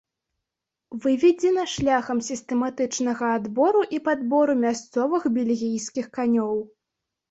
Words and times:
Выведзена 1.03 1.65
шляхам 1.73 2.23
сістэматычнага 2.29 3.27
адбору 3.43 3.81
і 3.99 4.03
падбору 4.11 4.53
мясцовых 4.67 5.33
бельгійскіх 5.41 6.15
канёў. 6.21 6.55